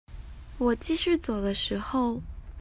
[0.57, 2.19] 我繼續走的時候